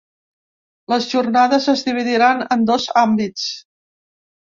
Les 0.93 1.09
jornades 1.11 1.69
es 1.75 1.85
dividiran 1.91 2.43
en 2.59 2.67
dos 2.73 2.91
àmbits. 3.07 3.49